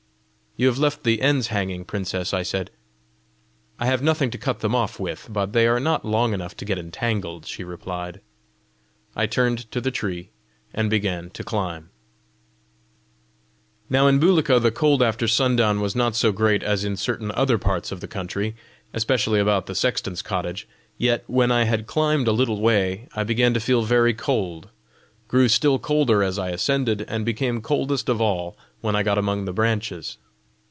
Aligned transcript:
"You 0.57 0.67
have 0.67 0.77
left 0.77 1.05
the 1.05 1.21
ends 1.21 1.47
hanging, 1.47 1.85
princess!" 1.85 2.33
I 2.33 2.43
said. 2.43 2.71
"I 3.79 3.85
have 3.85 4.01
nothing 4.03 4.29
to 4.31 4.37
cut 4.37 4.59
them 4.59 4.75
off 4.75 4.99
with; 4.99 5.29
but 5.31 5.53
they 5.53 5.65
are 5.65 5.79
not 5.79 6.03
long 6.03 6.33
enough 6.33 6.57
to 6.57 6.65
get 6.65 6.77
entangled," 6.77 7.45
she 7.45 7.63
replied. 7.63 8.19
I 9.15 9.27
turned 9.27 9.71
to 9.71 9.79
the 9.79 9.91
tree, 9.91 10.29
and 10.73 10.89
began 10.89 11.29
to 11.31 11.43
climb. 11.45 11.89
Now 13.89 14.07
in 14.07 14.19
Bulika 14.19 14.59
the 14.59 14.73
cold 14.73 15.01
after 15.01 15.25
sundown 15.25 15.79
was 15.79 15.95
not 15.95 16.17
so 16.17 16.33
great 16.33 16.63
as 16.63 16.83
in 16.83 16.97
certain 16.97 17.31
other 17.31 17.57
parts 17.57 17.89
of 17.93 18.01
the 18.01 18.07
country 18.09 18.53
especially 18.93 19.39
about 19.39 19.67
the 19.67 19.73
sexton's 19.73 20.21
cottage; 20.21 20.67
yet 20.97 21.23
when 21.27 21.49
I 21.49 21.63
had 21.63 21.87
climbed 21.87 22.27
a 22.27 22.33
little 22.33 22.59
way, 22.59 23.07
I 23.15 23.23
began 23.23 23.53
to 23.53 23.59
feel 23.61 23.83
very 23.83 24.13
cold, 24.13 24.67
grew 25.29 25.47
still 25.47 25.79
colder 25.79 26.21
as 26.21 26.37
I 26.37 26.49
ascended, 26.49 27.03
and 27.07 27.25
became 27.25 27.61
coldest 27.61 28.09
of 28.09 28.19
all 28.19 28.57
when 28.81 28.97
I 28.97 29.01
got 29.01 29.17
among 29.17 29.45
the 29.45 29.53
branches. 29.53 30.17